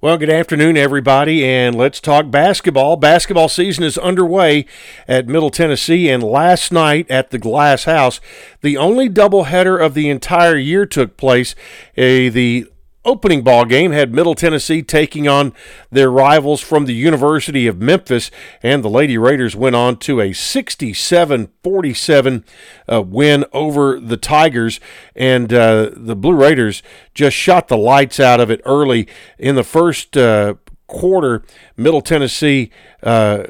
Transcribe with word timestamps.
Well, 0.00 0.16
good 0.16 0.30
afternoon, 0.30 0.76
everybody, 0.76 1.44
and 1.44 1.74
let's 1.74 2.00
talk 2.00 2.30
basketball. 2.30 2.94
Basketball 2.94 3.48
season 3.48 3.82
is 3.82 3.98
underway 3.98 4.64
at 5.08 5.26
Middle 5.26 5.50
Tennessee, 5.50 6.08
and 6.08 6.22
last 6.22 6.70
night 6.70 7.10
at 7.10 7.30
the 7.30 7.38
Glass 7.38 7.82
House, 7.82 8.20
the 8.60 8.76
only 8.76 9.10
doubleheader 9.10 9.84
of 9.84 9.94
the 9.94 10.08
entire 10.08 10.56
year 10.56 10.86
took 10.86 11.16
place. 11.16 11.56
A, 11.96 12.28
the 12.28 12.68
opening 13.08 13.42
ball 13.42 13.64
game 13.64 13.92
had 13.92 14.12
Middle 14.12 14.34
Tennessee 14.34 14.82
taking 14.82 15.26
on 15.26 15.54
their 15.90 16.10
rivals 16.10 16.60
from 16.60 16.84
the 16.84 16.92
University 16.92 17.66
of 17.66 17.80
Memphis, 17.80 18.30
and 18.62 18.84
the 18.84 18.90
Lady 18.90 19.16
Raiders 19.16 19.56
went 19.56 19.74
on 19.74 19.96
to 20.00 20.20
a 20.20 20.34
67 20.34 21.48
47 21.62 22.44
uh, 22.92 23.02
win 23.02 23.46
over 23.54 23.98
the 23.98 24.18
Tigers. 24.18 24.78
And 25.16 25.52
uh, 25.52 25.90
the 25.96 26.14
Blue 26.14 26.34
Raiders 26.34 26.82
just 27.14 27.34
shot 27.34 27.68
the 27.68 27.78
lights 27.78 28.20
out 28.20 28.40
of 28.40 28.50
it 28.50 28.60
early 28.66 29.08
in 29.38 29.54
the 29.54 29.64
first 29.64 30.14
uh, 30.16 30.56
quarter. 30.86 31.42
Middle 31.78 32.02
Tennessee 32.02 32.70
uh, 33.02 33.44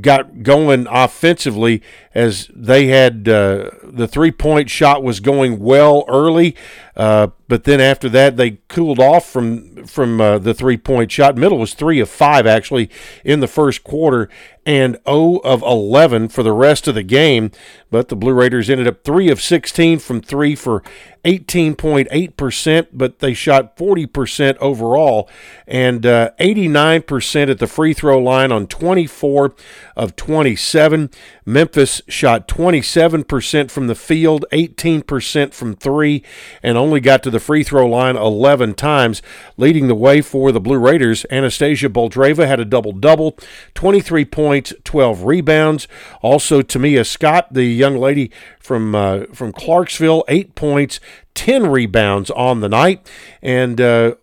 got 0.00 0.42
going 0.42 0.86
offensively 0.90 1.82
as 2.16 2.50
they 2.54 2.86
had 2.86 3.28
uh, 3.28 3.68
the 3.84 4.08
three 4.08 4.30
point 4.30 4.70
shot 4.70 5.02
was 5.02 5.20
going 5.20 5.58
well 5.58 6.06
early, 6.08 6.56
uh, 6.96 7.28
but 7.46 7.64
then 7.64 7.78
after 7.78 8.08
that 8.08 8.38
they 8.38 8.52
cooled 8.68 8.98
off 8.98 9.28
from 9.28 9.84
from 9.84 10.18
uh, 10.18 10.38
the 10.38 10.54
three 10.54 10.78
point 10.78 11.12
shot. 11.12 11.36
Middle 11.36 11.58
was 11.58 11.74
three 11.74 12.00
of 12.00 12.08
five 12.08 12.46
actually 12.46 12.88
in 13.22 13.40
the 13.40 13.46
first 13.46 13.84
quarter 13.84 14.30
and 14.66 14.98
0 15.06 15.36
of 15.44 15.62
11 15.62 16.28
for 16.28 16.42
the 16.42 16.52
rest 16.52 16.88
of 16.88 16.96
the 16.96 17.04
game. 17.04 17.52
But 17.88 18.08
the 18.08 18.16
Blue 18.16 18.32
Raiders 18.32 18.68
ended 18.68 18.88
up 18.88 19.04
3 19.04 19.30
of 19.30 19.40
16 19.40 20.00
from 20.00 20.20
3 20.20 20.56
for 20.56 20.82
18.8%, 21.24 22.88
but 22.92 23.20
they 23.20 23.32
shot 23.32 23.76
40% 23.76 24.56
overall 24.58 25.30
and 25.68 26.04
uh, 26.04 26.32
89% 26.40 27.50
at 27.50 27.58
the 27.58 27.66
free 27.68 27.94
throw 27.94 28.18
line 28.18 28.50
on 28.50 28.66
24 28.66 29.54
of 29.96 30.16
27. 30.16 31.10
Memphis 31.44 32.02
shot 32.08 32.46
27% 32.48 33.70
from 33.70 33.86
the 33.86 33.94
field, 33.94 34.44
18% 34.52 35.54
from 35.54 35.74
3, 35.74 36.22
and 36.62 36.78
only 36.78 37.00
got 37.00 37.22
to 37.22 37.30
the 37.30 37.40
free 37.40 37.62
throw 37.62 37.86
line 37.86 38.16
11 38.16 38.74
times, 38.74 39.22
leading 39.56 39.88
the 39.88 39.94
way 39.94 40.20
for 40.20 40.52
the 40.52 40.60
Blue 40.60 40.78
Raiders. 40.78 41.26
Anastasia 41.30 41.88
Boldyreva 41.88 42.46
had 42.46 42.60
a 42.60 42.64
double 42.64 42.92
double, 42.92 43.38
23 43.74 44.24
points, 44.24 44.72
12 44.84 45.22
rebounds. 45.22 45.88
Also, 46.22 46.62
Tamia 46.62 47.04
Scott, 47.04 47.52
the 47.52 47.64
young 47.64 47.96
lady 47.96 48.30
from 48.58 48.94
uh, 48.94 49.24
from 49.32 49.52
Clarksville, 49.52 50.24
eight 50.28 50.54
points, 50.54 51.00
10 51.34 51.66
rebounds 51.66 52.30
on 52.30 52.60
the 52.60 52.68
night, 52.68 53.10
and 53.42 53.80
uh, 53.80 54.14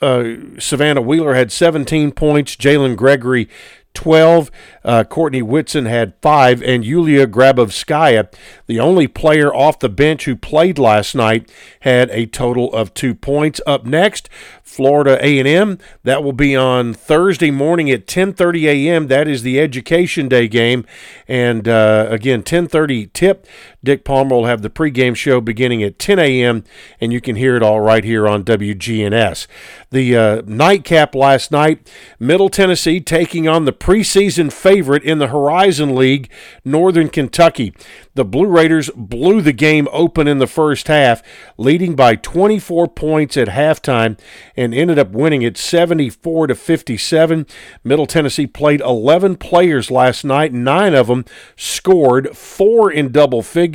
uh, 0.00 0.34
Savannah 0.58 1.00
Wheeler 1.02 1.34
had 1.34 1.52
17 1.52 2.12
points. 2.12 2.56
Jalen 2.56 2.96
Gregory 2.96 3.48
12. 3.94 4.50
Uh, 4.84 5.04
Courtney 5.04 5.42
Whitson 5.42 5.86
had 5.86 6.14
five, 6.22 6.62
and 6.62 6.84
Yulia 6.84 7.26
Grabovskaya, 7.26 8.32
the 8.66 8.80
only 8.80 9.06
player 9.06 9.52
off 9.54 9.78
the 9.78 9.88
bench 9.88 10.24
who 10.24 10.36
played 10.36 10.78
last 10.78 11.14
night, 11.14 11.50
had 11.80 12.10
a 12.10 12.26
total 12.26 12.72
of 12.72 12.94
two 12.94 13.14
points. 13.14 13.60
Up 13.66 13.84
next, 13.84 14.28
Florida 14.62 15.18
A&M. 15.20 15.78
That 16.04 16.22
will 16.22 16.32
be 16.32 16.54
on 16.54 16.94
Thursday 16.94 17.50
morning 17.50 17.90
at 17.90 18.06
10:30 18.06 18.64
a.m. 18.68 19.08
That 19.08 19.26
is 19.26 19.42
the 19.42 19.60
Education 19.60 20.28
Day 20.28 20.46
game, 20.46 20.86
and 21.26 21.66
uh, 21.66 22.06
again 22.08 22.42
10:30 22.42 23.12
tip. 23.12 23.46
Dick 23.82 24.04
Palmer 24.04 24.36
will 24.36 24.44
have 24.44 24.60
the 24.60 24.68
pregame 24.68 25.16
show 25.16 25.40
beginning 25.40 25.82
at 25.82 25.98
10 25.98 26.18
a.m. 26.18 26.64
and 27.00 27.12
you 27.12 27.20
can 27.20 27.36
hear 27.36 27.56
it 27.56 27.62
all 27.62 27.80
right 27.80 28.04
here 28.04 28.28
on 28.28 28.44
WGNS. 28.44 29.46
The 29.90 30.16
uh, 30.16 30.42
nightcap 30.44 31.14
last 31.14 31.50
night, 31.50 31.90
Middle 32.18 32.50
Tennessee 32.50 33.00
taking 33.00 33.48
on 33.48 33.64
the 33.64 33.72
preseason 33.72 34.52
favorite 34.52 35.02
in 35.02 35.18
the 35.18 35.28
Horizon 35.28 35.94
League, 35.94 36.30
Northern 36.62 37.08
Kentucky. 37.08 37.72
The 38.14 38.24
Blue 38.24 38.46
Raiders 38.46 38.90
blew 38.94 39.40
the 39.40 39.52
game 39.52 39.88
open 39.92 40.28
in 40.28 40.38
the 40.38 40.46
first 40.46 40.88
half, 40.88 41.22
leading 41.56 41.96
by 41.96 42.16
24 42.16 42.88
points 42.88 43.36
at 43.38 43.48
halftime 43.48 44.18
and 44.56 44.74
ended 44.74 44.98
up 44.98 45.10
winning 45.10 45.40
it 45.40 45.56
74 45.56 46.48
to 46.48 46.54
57. 46.54 47.46
Middle 47.82 48.06
Tennessee 48.06 48.46
played 48.46 48.82
11 48.82 49.36
players 49.36 49.90
last 49.90 50.24
night, 50.24 50.52
9 50.52 50.94
of 50.94 51.06
them 51.06 51.24
scored, 51.56 52.36
4 52.36 52.92
in 52.92 53.10
double 53.10 53.42
figures, 53.42 53.69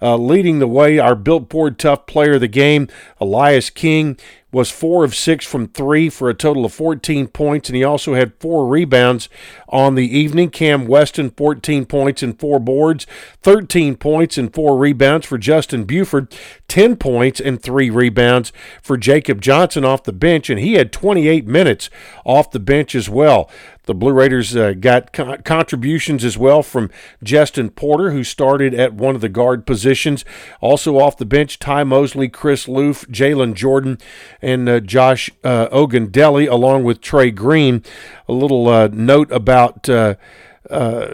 uh, 0.00 0.16
leading 0.16 0.58
the 0.58 0.68
way 0.68 0.98
our 0.98 1.14
Built 1.14 1.50
Ford 1.50 1.78
Tough 1.78 2.06
player 2.06 2.34
of 2.34 2.40
the 2.40 2.48
game, 2.48 2.88
Elias 3.20 3.70
King 3.70 4.16
was 4.54 4.70
four 4.70 5.04
of 5.04 5.14
six 5.14 5.44
from 5.44 5.66
three 5.66 6.08
for 6.08 6.30
a 6.30 6.34
total 6.34 6.64
of 6.64 6.72
14 6.72 7.26
points, 7.26 7.68
and 7.68 7.76
he 7.76 7.82
also 7.82 8.14
had 8.14 8.32
four 8.38 8.66
rebounds 8.68 9.28
on 9.68 9.96
the 9.96 10.06
evening. 10.06 10.48
Cam 10.48 10.86
Weston, 10.86 11.30
14 11.30 11.84
points 11.84 12.22
and 12.22 12.38
four 12.38 12.60
boards, 12.60 13.06
13 13.42 13.96
points 13.96 14.38
and 14.38 14.54
four 14.54 14.78
rebounds 14.78 15.26
for 15.26 15.36
Justin 15.36 15.84
Bufford, 15.84 16.32
10 16.68 16.96
points 16.96 17.40
and 17.40 17.60
three 17.60 17.90
rebounds 17.90 18.52
for 18.80 18.96
Jacob 18.96 19.40
Johnson 19.40 19.84
off 19.84 20.04
the 20.04 20.12
bench, 20.12 20.48
and 20.48 20.60
he 20.60 20.74
had 20.74 20.92
28 20.92 21.46
minutes 21.46 21.90
off 22.24 22.52
the 22.52 22.60
bench 22.60 22.94
as 22.94 23.10
well. 23.10 23.50
The 23.86 23.94
Blue 23.94 24.12
Raiders 24.12 24.56
uh, 24.56 24.72
got 24.72 25.12
co- 25.12 25.36
contributions 25.44 26.24
as 26.24 26.38
well 26.38 26.62
from 26.62 26.90
Jestin 27.22 27.74
Porter, 27.74 28.12
who 28.12 28.24
started 28.24 28.72
at 28.72 28.94
one 28.94 29.14
of 29.14 29.20
the 29.20 29.28
guard 29.28 29.66
positions. 29.66 30.24
Also 30.62 30.98
off 30.98 31.18
the 31.18 31.26
bench, 31.26 31.58
Ty 31.58 31.84
Mosley, 31.84 32.28
Chris 32.28 32.66
Loofe, 32.66 33.06
Jalen 33.10 33.52
Jordan, 33.52 33.98
and 34.44 34.68
uh, 34.68 34.80
Josh 34.80 35.30
uh, 35.42 35.68
Ogundele, 35.68 36.50
along 36.50 36.84
with 36.84 37.00
Trey 37.00 37.30
Green. 37.30 37.82
A 38.28 38.32
little 38.32 38.68
uh, 38.68 38.88
note 38.92 39.32
about. 39.32 39.88
Uh, 39.88 40.14
uh, 40.70 41.06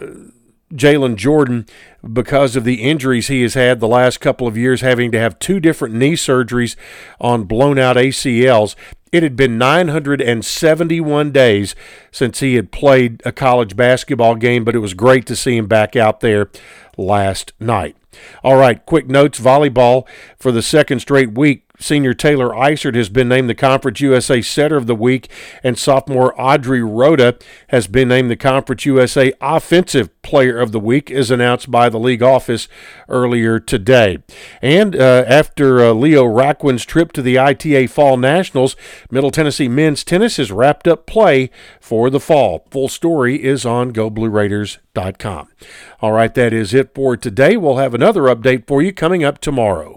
Jalen 0.73 1.17
Jordan 1.17 1.65
because 2.13 2.55
of 2.55 2.63
the 2.63 2.81
injuries 2.81 3.27
he 3.27 3.41
has 3.41 3.55
had 3.55 3.81
the 3.81 3.89
last 3.89 4.21
couple 4.21 4.47
of 4.47 4.55
years, 4.55 4.79
having 4.79 5.11
to 5.11 5.19
have 5.19 5.37
two 5.37 5.59
different 5.59 5.93
knee 5.93 6.13
surgeries 6.13 6.77
on 7.19 7.43
blown 7.43 7.77
out 7.77 7.97
ACLs. 7.97 8.75
It 9.11 9.21
had 9.21 9.35
been 9.35 9.57
971 9.57 11.31
days 11.31 11.75
since 12.09 12.39
he 12.39 12.55
had 12.55 12.71
played 12.71 13.21
a 13.25 13.33
college 13.33 13.75
basketball 13.75 14.35
game, 14.35 14.63
but 14.63 14.75
it 14.75 14.79
was 14.79 14.93
great 14.93 15.25
to 15.25 15.35
see 15.35 15.57
him 15.57 15.67
back 15.67 15.97
out 15.97 16.21
there 16.21 16.49
last 16.97 17.51
night. 17.59 17.97
All 18.43 18.55
right, 18.55 18.83
quick 18.85 19.07
notes 19.07 19.39
volleyball 19.39 20.07
for 20.37 20.51
the 20.53 20.61
second 20.61 20.99
straight 20.99 21.33
week. 21.33 21.65
Senior 21.81 22.13
Taylor 22.13 22.49
Isert 22.49 22.95
has 22.95 23.09
been 23.09 23.27
named 23.27 23.49
the 23.49 23.55
Conference 23.55 23.99
USA 24.01 24.41
Setter 24.41 24.77
of 24.77 24.85
the 24.85 24.95
Week, 24.95 25.29
and 25.63 25.77
sophomore 25.77 26.39
Audrey 26.39 26.83
Rhoda 26.83 27.37
has 27.69 27.87
been 27.87 28.07
named 28.07 28.29
the 28.29 28.35
Conference 28.35 28.85
USA 28.85 29.33
Offensive 29.41 30.09
Player 30.21 30.59
of 30.59 30.71
the 30.71 30.79
Week, 30.79 31.09
as 31.09 31.31
announced 31.31 31.71
by 31.71 31.89
the 31.89 31.99
league 31.99 32.21
office 32.21 32.67
earlier 33.09 33.59
today. 33.59 34.19
And 34.61 34.95
uh, 34.95 35.25
after 35.27 35.83
uh, 35.83 35.93
Leo 35.93 36.23
Raquin's 36.23 36.85
trip 36.85 37.11
to 37.13 37.23
the 37.23 37.39
ITA 37.39 37.87
Fall 37.87 38.15
Nationals, 38.15 38.75
Middle 39.09 39.31
Tennessee 39.31 39.67
men's 39.67 40.03
tennis 40.03 40.37
has 40.37 40.51
wrapped 40.51 40.87
up 40.87 41.07
play 41.07 41.49
for 41.79 42.11
the 42.11 42.19
fall. 42.19 42.67
Full 42.69 42.89
story 42.89 43.43
is 43.43 43.65
on 43.65 43.91
GoBlueRaiders.com. 43.91 45.49
All 46.01 46.11
right, 46.11 46.33
that 46.35 46.53
is 46.53 46.73
it 46.75 46.93
for 46.93 47.17
today. 47.17 47.57
We'll 47.57 47.77
have 47.77 47.95
another 47.95 48.23
update 48.23 48.67
for 48.67 48.83
you 48.83 48.93
coming 48.93 49.23
up 49.23 49.39
tomorrow. 49.39 49.89